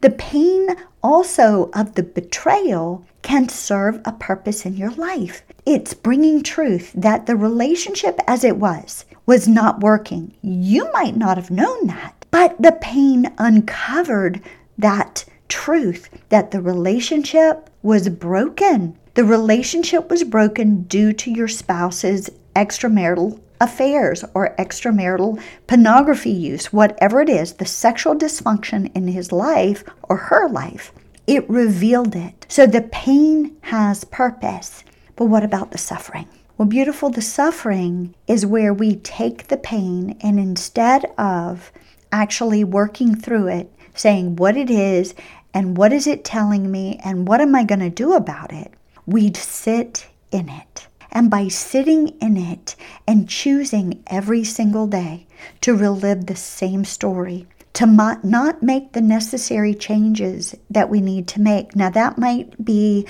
The 0.00 0.10
pain 0.10 0.68
also 1.02 1.70
of 1.74 1.94
the 1.94 2.02
betrayal 2.02 3.04
can 3.22 3.48
serve 3.48 4.00
a 4.04 4.12
purpose 4.12 4.64
in 4.64 4.76
your 4.76 4.92
life. 4.92 5.42
It's 5.66 5.92
bringing 5.92 6.42
truth 6.42 6.92
that 6.94 7.26
the 7.26 7.36
relationship 7.36 8.20
as 8.26 8.44
it 8.44 8.56
was 8.56 9.04
was 9.26 9.48
not 9.48 9.80
working. 9.80 10.32
You 10.40 10.90
might 10.92 11.16
not 11.16 11.36
have 11.36 11.50
known 11.50 11.88
that, 11.88 12.14
but 12.30 12.60
the 12.60 12.78
pain 12.80 13.32
uncovered 13.38 14.40
that 14.78 15.24
truth 15.48 16.08
that 16.28 16.50
the 16.52 16.62
relationship 16.62 17.68
was 17.82 18.08
broken. 18.08 18.96
The 19.18 19.24
relationship 19.24 20.10
was 20.10 20.22
broken 20.22 20.82
due 20.84 21.12
to 21.12 21.30
your 21.32 21.48
spouse's 21.48 22.30
extramarital 22.54 23.40
affairs 23.60 24.24
or 24.32 24.54
extramarital 24.60 25.42
pornography 25.66 26.30
use, 26.30 26.72
whatever 26.72 27.20
it 27.20 27.28
is, 27.28 27.54
the 27.54 27.66
sexual 27.66 28.14
dysfunction 28.14 28.94
in 28.94 29.08
his 29.08 29.32
life 29.32 29.82
or 30.04 30.14
her 30.14 30.48
life. 30.48 30.92
It 31.26 31.50
revealed 31.50 32.14
it. 32.14 32.46
So 32.48 32.64
the 32.64 32.82
pain 32.82 33.56
has 33.62 34.04
purpose. 34.04 34.84
But 35.16 35.24
what 35.24 35.42
about 35.42 35.72
the 35.72 35.78
suffering? 35.78 36.28
Well, 36.56 36.68
beautiful, 36.68 37.10
the 37.10 37.20
suffering 37.20 38.14
is 38.28 38.46
where 38.46 38.72
we 38.72 38.94
take 38.94 39.48
the 39.48 39.56
pain 39.56 40.16
and 40.20 40.38
instead 40.38 41.06
of 41.18 41.72
actually 42.12 42.62
working 42.62 43.16
through 43.16 43.48
it, 43.48 43.72
saying 43.96 44.36
what 44.36 44.56
it 44.56 44.70
is 44.70 45.16
and 45.52 45.76
what 45.76 45.92
is 45.92 46.06
it 46.06 46.24
telling 46.24 46.70
me 46.70 47.00
and 47.02 47.26
what 47.26 47.40
am 47.40 47.56
I 47.56 47.64
going 47.64 47.80
to 47.80 47.90
do 47.90 48.12
about 48.12 48.52
it, 48.52 48.72
we'd 49.08 49.36
sit 49.36 50.06
in 50.30 50.50
it. 50.50 50.86
And 51.10 51.30
by 51.30 51.48
sitting 51.48 52.08
in 52.20 52.36
it 52.36 52.76
and 53.06 53.28
choosing 53.28 54.02
every 54.06 54.44
single 54.44 54.86
day 54.86 55.26
to 55.62 55.74
relive 55.74 56.26
the 56.26 56.36
same 56.36 56.84
story, 56.84 57.46
to 57.72 57.86
not 57.86 58.62
make 58.62 58.92
the 58.92 59.00
necessary 59.00 59.74
changes 59.74 60.54
that 60.68 60.90
we 60.90 61.00
need 61.00 61.26
to 61.28 61.40
make. 61.40 61.74
Now, 61.74 61.88
that 61.90 62.18
might 62.18 62.62
be 62.62 63.06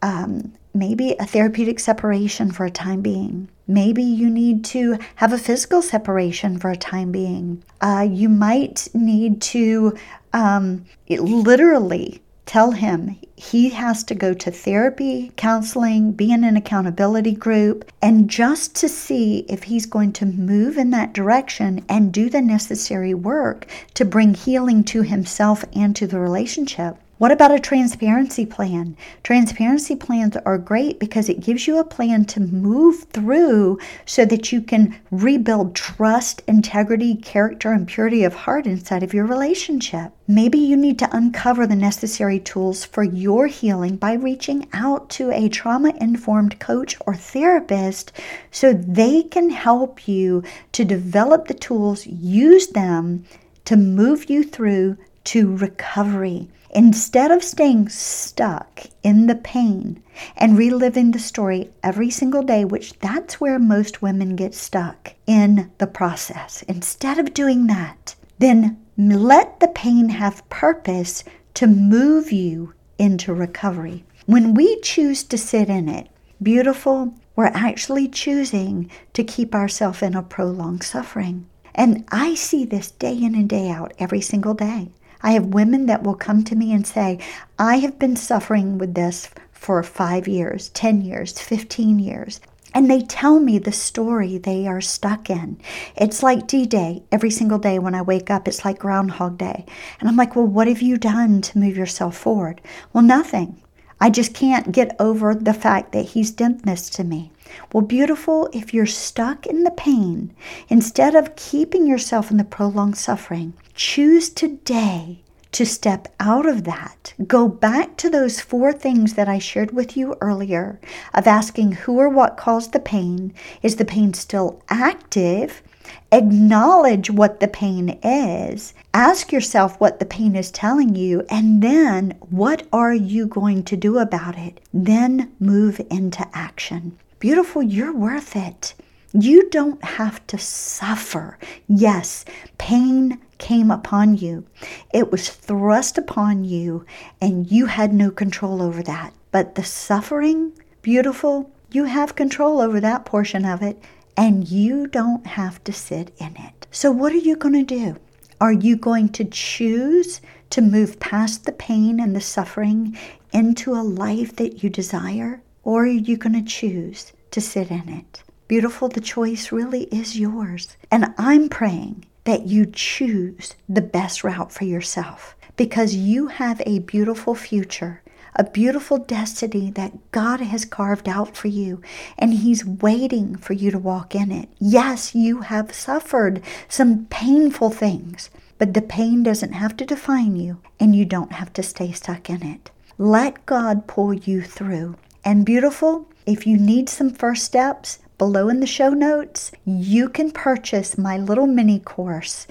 um, 0.00 0.52
maybe 0.72 1.14
a 1.20 1.26
therapeutic 1.26 1.80
separation 1.80 2.50
for 2.50 2.64
a 2.64 2.70
time 2.70 3.02
being. 3.02 3.48
Maybe 3.66 4.02
you 4.02 4.30
need 4.30 4.64
to 4.66 4.98
have 5.16 5.34
a 5.34 5.38
physical 5.38 5.82
separation 5.82 6.58
for 6.58 6.70
a 6.70 6.76
time 6.76 7.12
being. 7.12 7.62
Uh, 7.82 8.06
you 8.10 8.30
might 8.30 8.88
need 8.94 9.42
to 9.42 9.96
um, 10.32 10.86
literally 11.08 12.22
tell 12.46 12.72
him 12.72 13.18
he 13.36 13.70
has 13.70 14.04
to 14.04 14.14
go 14.14 14.32
to 14.34 14.50
therapy, 14.50 15.32
counseling, 15.36 16.12
be 16.12 16.30
in 16.30 16.44
an 16.44 16.56
accountability 16.56 17.32
group, 17.32 17.84
and 18.00 18.30
just 18.30 18.76
to 18.76 18.88
see 18.88 19.44
if 19.48 19.64
he's 19.64 19.86
going 19.86 20.12
to 20.12 20.26
move 20.26 20.78
in 20.78 20.90
that 20.90 21.12
direction 21.12 21.84
and 21.88 22.12
do 22.12 22.30
the 22.30 22.40
necessary 22.40 23.14
work 23.14 23.66
to 23.94 24.04
bring 24.04 24.34
healing 24.34 24.84
to 24.84 25.02
himself 25.02 25.64
and 25.74 25.96
to 25.96 26.06
the 26.06 26.20
relationship. 26.20 26.96
What 27.22 27.30
about 27.30 27.54
a 27.54 27.60
transparency 27.60 28.44
plan? 28.44 28.96
Transparency 29.22 29.94
plans 29.94 30.36
are 30.38 30.58
great 30.58 30.98
because 30.98 31.28
it 31.28 31.38
gives 31.38 31.68
you 31.68 31.78
a 31.78 31.84
plan 31.84 32.24
to 32.24 32.40
move 32.40 33.04
through 33.12 33.78
so 34.04 34.24
that 34.24 34.50
you 34.50 34.60
can 34.60 34.98
rebuild 35.12 35.76
trust, 35.76 36.42
integrity, 36.48 37.14
character, 37.14 37.70
and 37.70 37.86
purity 37.86 38.24
of 38.24 38.34
heart 38.34 38.66
inside 38.66 39.04
of 39.04 39.14
your 39.14 39.24
relationship. 39.24 40.10
Maybe 40.26 40.58
you 40.58 40.76
need 40.76 40.98
to 40.98 41.16
uncover 41.16 41.64
the 41.64 41.76
necessary 41.76 42.40
tools 42.40 42.84
for 42.84 43.04
your 43.04 43.46
healing 43.46 43.98
by 43.98 44.14
reaching 44.14 44.66
out 44.72 45.08
to 45.10 45.30
a 45.30 45.48
trauma 45.48 45.94
informed 46.00 46.58
coach 46.58 46.96
or 47.06 47.14
therapist 47.14 48.10
so 48.50 48.72
they 48.72 49.22
can 49.22 49.50
help 49.50 50.08
you 50.08 50.42
to 50.72 50.84
develop 50.84 51.46
the 51.46 51.54
tools, 51.54 52.04
use 52.04 52.66
them 52.66 53.24
to 53.64 53.76
move 53.76 54.28
you 54.28 54.42
through 54.42 54.96
to 55.22 55.54
recovery. 55.54 56.48
Instead 56.74 57.30
of 57.30 57.44
staying 57.44 57.88
stuck 57.88 58.84
in 59.02 59.26
the 59.26 59.34
pain 59.34 60.02
and 60.36 60.56
reliving 60.56 61.10
the 61.10 61.18
story 61.18 61.70
every 61.82 62.08
single 62.08 62.42
day, 62.42 62.64
which 62.64 62.98
that's 63.00 63.40
where 63.40 63.58
most 63.58 64.00
women 64.00 64.36
get 64.36 64.54
stuck 64.54 65.12
in 65.26 65.70
the 65.76 65.86
process, 65.86 66.62
instead 66.62 67.18
of 67.18 67.34
doing 67.34 67.66
that, 67.66 68.14
then 68.38 68.82
let 68.96 69.60
the 69.60 69.68
pain 69.68 70.08
have 70.08 70.48
purpose 70.48 71.24
to 71.54 71.66
move 71.66 72.32
you 72.32 72.72
into 72.98 73.34
recovery. 73.34 74.04
When 74.24 74.54
we 74.54 74.80
choose 74.80 75.24
to 75.24 75.36
sit 75.36 75.68
in 75.68 75.88
it, 75.88 76.08
beautiful, 76.42 77.14
we're 77.36 77.46
actually 77.46 78.08
choosing 78.08 78.90
to 79.12 79.24
keep 79.24 79.54
ourselves 79.54 80.02
in 80.02 80.14
a 80.14 80.22
prolonged 80.22 80.84
suffering. 80.84 81.46
And 81.74 82.04
I 82.10 82.34
see 82.34 82.64
this 82.64 82.90
day 82.90 83.14
in 83.14 83.34
and 83.34 83.48
day 83.48 83.70
out 83.70 83.92
every 83.98 84.20
single 84.20 84.54
day. 84.54 84.90
I 85.22 85.32
have 85.32 85.46
women 85.46 85.86
that 85.86 86.02
will 86.02 86.14
come 86.14 86.44
to 86.44 86.56
me 86.56 86.72
and 86.72 86.86
say, 86.86 87.18
I 87.58 87.76
have 87.76 87.98
been 87.98 88.16
suffering 88.16 88.78
with 88.78 88.94
this 88.94 89.30
for 89.52 89.82
five 89.82 90.26
years, 90.26 90.70
10 90.70 91.02
years, 91.02 91.38
15 91.38 91.98
years. 91.98 92.40
And 92.74 92.90
they 92.90 93.02
tell 93.02 93.38
me 93.38 93.58
the 93.58 93.72
story 93.72 94.38
they 94.38 94.66
are 94.66 94.80
stuck 94.80 95.28
in. 95.28 95.60
It's 95.96 96.22
like 96.22 96.46
D 96.46 96.66
Day. 96.66 97.02
Every 97.12 97.30
single 97.30 97.58
day 97.58 97.78
when 97.78 97.94
I 97.94 98.02
wake 98.02 98.30
up, 98.30 98.48
it's 98.48 98.64
like 98.64 98.78
Groundhog 98.78 99.36
Day. 99.38 99.66
And 100.00 100.08
I'm 100.08 100.16
like, 100.16 100.34
well, 100.34 100.46
what 100.46 100.68
have 100.68 100.80
you 100.80 100.96
done 100.96 101.42
to 101.42 101.58
move 101.58 101.76
yourself 101.76 102.16
forward? 102.16 102.60
Well, 102.92 103.04
nothing. 103.04 103.60
I 104.02 104.10
just 104.10 104.34
can't 104.34 104.72
get 104.72 104.96
over 104.98 105.32
the 105.32 105.54
fact 105.54 105.92
that 105.92 106.06
he's 106.06 106.32
done 106.32 106.58
this 106.64 106.90
to 106.90 107.04
me. 107.04 107.30
Well, 107.72 107.84
beautiful, 107.84 108.48
if 108.52 108.74
you're 108.74 108.84
stuck 108.84 109.46
in 109.46 109.62
the 109.62 109.70
pain, 109.70 110.34
instead 110.68 111.14
of 111.14 111.36
keeping 111.36 111.86
yourself 111.86 112.28
in 112.28 112.36
the 112.36 112.42
prolonged 112.42 112.96
suffering, 112.96 113.52
choose 113.76 114.28
today 114.28 115.20
to 115.52 115.64
step 115.64 116.08
out 116.18 116.46
of 116.46 116.64
that. 116.64 117.14
Go 117.28 117.46
back 117.46 117.96
to 117.98 118.10
those 118.10 118.40
four 118.40 118.72
things 118.72 119.14
that 119.14 119.28
I 119.28 119.38
shared 119.38 119.70
with 119.70 119.96
you 119.96 120.16
earlier 120.20 120.80
of 121.14 121.28
asking 121.28 121.70
who 121.70 121.98
or 121.98 122.08
what 122.08 122.36
caused 122.36 122.72
the 122.72 122.80
pain. 122.80 123.32
Is 123.62 123.76
the 123.76 123.84
pain 123.84 124.14
still 124.14 124.64
active? 124.68 125.62
Acknowledge 126.10 127.10
what 127.10 127.40
the 127.40 127.48
pain 127.48 127.98
is. 128.02 128.74
Ask 128.92 129.32
yourself 129.32 129.80
what 129.80 129.98
the 129.98 130.04
pain 130.04 130.36
is 130.36 130.50
telling 130.50 130.94
you, 130.94 131.24
and 131.30 131.62
then 131.62 132.16
what 132.30 132.66
are 132.72 132.94
you 132.94 133.26
going 133.26 133.62
to 133.64 133.76
do 133.76 133.98
about 133.98 134.36
it? 134.36 134.60
Then 134.72 135.32
move 135.40 135.80
into 135.90 136.26
action. 136.34 136.98
Beautiful, 137.18 137.62
you're 137.62 137.94
worth 137.94 138.36
it. 138.36 138.74
You 139.14 139.50
don't 139.50 139.82
have 139.84 140.26
to 140.28 140.38
suffer. 140.38 141.38
Yes, 141.68 142.24
pain 142.58 143.20
came 143.38 143.70
upon 143.70 144.16
you. 144.16 144.46
It 144.92 145.10
was 145.10 145.28
thrust 145.28 145.98
upon 145.98 146.44
you, 146.44 146.86
and 147.20 147.50
you 147.50 147.66
had 147.66 147.92
no 147.92 148.10
control 148.10 148.62
over 148.62 148.82
that. 148.82 149.12
But 149.30 149.54
the 149.54 149.64
suffering, 149.64 150.52
beautiful, 150.80 151.50
you 151.70 151.84
have 151.84 152.14
control 152.14 152.60
over 152.60 152.80
that 152.80 153.04
portion 153.04 153.44
of 153.44 153.62
it, 153.62 153.82
and 154.16 154.48
you 154.48 154.86
don't 154.86 155.26
have 155.26 155.62
to 155.64 155.72
sit 155.72 156.14
in 156.18 156.36
it. 156.36 156.66
So, 156.70 156.90
what 156.90 157.12
are 157.12 157.16
you 157.16 157.36
going 157.36 157.54
to 157.54 157.74
do? 157.74 157.96
Are 158.40 158.52
you 158.52 158.76
going 158.76 159.10
to 159.10 159.24
choose 159.24 160.20
to 160.50 160.60
move 160.60 160.98
past 160.98 161.44
the 161.44 161.52
pain 161.52 162.00
and 162.00 162.14
the 162.14 162.20
suffering 162.20 162.98
into 163.32 163.72
a 163.72 163.82
life 163.82 164.36
that 164.36 164.62
you 164.62 164.70
desire? 164.70 165.42
Or 165.62 165.84
are 165.84 165.86
you 165.86 166.16
going 166.16 166.34
to 166.34 166.50
choose 166.50 167.12
to 167.30 167.40
sit 167.40 167.70
in 167.70 167.88
it? 167.88 168.22
Beautiful, 168.48 168.88
the 168.88 169.00
choice 169.00 169.52
really 169.52 169.84
is 169.84 170.18
yours. 170.18 170.76
And 170.90 171.14
I'm 171.16 171.48
praying 171.48 172.04
that 172.24 172.46
you 172.46 172.66
choose 172.66 173.54
the 173.68 173.80
best 173.80 174.24
route 174.24 174.52
for 174.52 174.64
yourself 174.64 175.36
because 175.56 175.94
you 175.94 176.26
have 176.26 176.60
a 176.66 176.80
beautiful 176.80 177.34
future, 177.34 178.02
a 178.34 178.44
beautiful 178.44 178.98
destiny 178.98 179.70
that 179.72 179.92
God 180.10 180.40
has 180.40 180.64
carved 180.64 181.08
out 181.08 181.36
for 181.36 181.48
you, 181.48 181.82
and 182.18 182.32
He's 182.34 182.64
waiting 182.64 183.36
for 183.36 183.52
you 183.52 183.70
to 183.70 183.78
walk 183.78 184.14
in 184.14 184.32
it. 184.32 184.48
Yes, 184.58 185.14
you 185.14 185.42
have 185.42 185.74
suffered 185.74 186.42
some 186.68 187.06
painful 187.06 187.70
things, 187.70 188.30
but 188.58 188.74
the 188.74 188.82
pain 188.82 189.22
doesn't 189.22 189.52
have 189.52 189.76
to 189.76 189.84
define 189.84 190.36
you, 190.36 190.60
and 190.80 190.96
you 190.96 191.04
don't 191.04 191.32
have 191.32 191.52
to 191.54 191.62
stay 191.62 191.92
stuck 191.92 192.30
in 192.30 192.42
it. 192.42 192.70
Let 192.98 193.44
God 193.46 193.86
pull 193.86 194.14
you 194.14 194.42
through. 194.42 194.96
And 195.24 195.44
beautiful, 195.46 196.08
if 196.26 196.46
you 196.46 196.56
need 196.56 196.88
some 196.88 197.10
first 197.10 197.44
steps, 197.44 197.98
below 198.18 198.48
in 198.48 198.60
the 198.60 198.66
show 198.66 198.90
notes, 198.90 199.50
you 199.64 200.08
can 200.08 200.30
purchase 200.30 200.96
my 200.96 201.18
little 201.18 201.46
mini 201.46 201.80
course, 201.80 202.46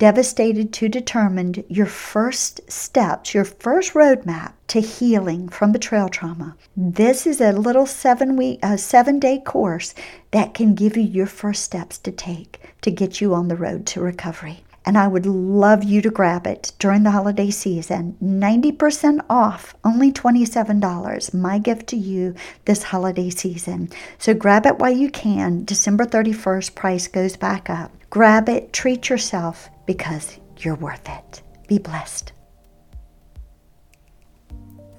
Devastated 0.00 0.72
to 0.72 0.88
Determined, 0.88 1.62
your 1.68 1.84
first 1.84 2.72
steps, 2.72 3.34
your 3.34 3.44
first 3.44 3.92
roadmap 3.92 4.54
to 4.68 4.80
healing 4.80 5.46
from 5.50 5.72
betrayal 5.72 6.08
trauma. 6.08 6.56
This 6.74 7.26
is 7.26 7.38
a 7.38 7.52
little 7.52 7.84
seven 7.84 8.34
week, 8.34 8.60
a 8.62 8.78
seven 8.78 9.18
day 9.18 9.40
course 9.40 9.94
that 10.30 10.54
can 10.54 10.74
give 10.74 10.96
you 10.96 11.02
your 11.02 11.26
first 11.26 11.62
steps 11.64 11.98
to 11.98 12.10
take 12.12 12.62
to 12.80 12.90
get 12.90 13.20
you 13.20 13.34
on 13.34 13.48
the 13.48 13.56
road 13.56 13.84
to 13.88 14.00
recovery. 14.00 14.64
and 14.86 14.96
I 14.96 15.06
would 15.06 15.26
love 15.26 15.84
you 15.84 16.00
to 16.00 16.10
grab 16.10 16.46
it 16.46 16.72
during 16.78 17.02
the 17.02 17.10
holiday 17.10 17.50
season. 17.50 18.16
90% 18.22 19.20
off, 19.28 19.74
only 19.84 20.10
$27. 20.10 21.34
My 21.34 21.58
gift 21.58 21.86
to 21.88 21.96
you 21.98 22.34
this 22.64 22.84
holiday 22.84 23.28
season. 23.28 23.90
So 24.16 24.32
grab 24.32 24.64
it 24.64 24.78
while 24.78 24.96
you 24.96 25.10
can. 25.10 25.66
December 25.66 26.06
31st, 26.06 26.74
price 26.74 27.06
goes 27.06 27.36
back 27.36 27.68
up. 27.68 27.92
Grab 28.08 28.48
it, 28.48 28.72
treat 28.72 29.10
yourself 29.10 29.68
because 29.90 30.38
you're 30.58 30.76
worth 30.76 31.08
it. 31.08 31.42
Be 31.66 31.76
blessed. 31.76 32.30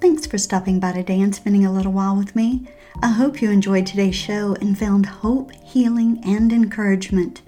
Thanks 0.02 0.26
for 0.26 0.36
stopping 0.36 0.80
by 0.80 0.92
today 0.92 1.18
and 1.22 1.34
spending 1.34 1.64
a 1.64 1.72
little 1.72 1.92
while 1.92 2.14
with 2.14 2.36
me. 2.36 2.68
I 3.02 3.08
hope 3.08 3.40
you 3.40 3.50
enjoyed 3.50 3.86
today's 3.86 4.14
show 4.14 4.54
and 4.60 4.78
found 4.78 5.06
hope, 5.06 5.50
healing, 5.64 6.20
and 6.26 6.52
encouragement. 6.52 7.40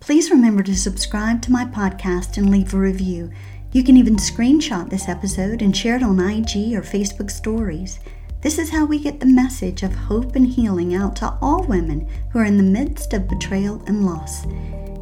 Please 0.00 0.32
remember 0.32 0.64
to 0.64 0.74
subscribe 0.74 1.40
to 1.42 1.52
my 1.52 1.64
podcast 1.66 2.36
and 2.36 2.50
leave 2.50 2.74
a 2.74 2.78
review. 2.78 3.30
You 3.70 3.84
can 3.84 3.96
even 3.96 4.16
screenshot 4.16 4.90
this 4.90 5.08
episode 5.08 5.62
and 5.62 5.76
share 5.76 5.94
it 5.94 6.02
on 6.02 6.18
IG 6.18 6.74
or 6.74 6.82
Facebook 6.82 7.30
stories. 7.30 8.00
This 8.40 8.58
is 8.58 8.70
how 8.70 8.84
we 8.84 9.00
get 9.00 9.18
the 9.18 9.26
message 9.26 9.82
of 9.82 9.92
hope 9.92 10.36
and 10.36 10.46
healing 10.46 10.94
out 10.94 11.16
to 11.16 11.36
all 11.42 11.64
women 11.64 12.08
who 12.30 12.38
are 12.38 12.44
in 12.44 12.56
the 12.56 12.62
midst 12.62 13.12
of 13.12 13.26
betrayal 13.26 13.82
and 13.88 14.06
loss. 14.06 14.46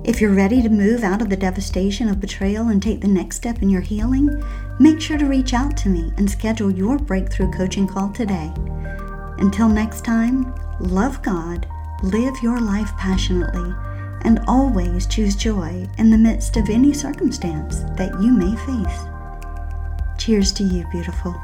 If 0.04 0.22
you're 0.22 0.32
ready 0.32 0.62
to 0.62 0.70
move 0.70 1.04
out 1.04 1.20
of 1.20 1.28
the 1.28 1.36
devastation 1.36 2.08
of 2.08 2.18
betrayal 2.18 2.68
and 2.68 2.82
take 2.82 3.02
the 3.02 3.08
next 3.08 3.36
step 3.36 3.60
in 3.60 3.68
your 3.68 3.82
healing, 3.82 4.42
make 4.78 5.02
sure 5.02 5.18
to 5.18 5.26
reach 5.26 5.52
out 5.52 5.76
to 5.78 5.90
me 5.90 6.12
and 6.16 6.30
schedule 6.30 6.70
your 6.70 6.98
breakthrough 6.98 7.50
coaching 7.52 7.86
call 7.86 8.10
today. 8.10 8.50
Until 9.38 9.68
next 9.68 10.02
time, 10.02 10.54
love 10.80 11.20
God, 11.20 11.66
live 12.02 12.34
your 12.42 12.60
life 12.60 12.90
passionately 12.96 13.74
and 14.22 14.40
always 14.46 15.06
choose 15.06 15.36
joy 15.36 15.86
in 15.98 16.08
the 16.08 16.16
midst 16.16 16.56
of 16.56 16.70
any 16.70 16.94
circumstance 16.94 17.80
that 17.98 18.18
you 18.18 18.32
may 18.32 18.56
face. 18.64 19.00
Cheers 20.16 20.52
to 20.54 20.62
you, 20.62 20.86
beautiful. 20.90 21.38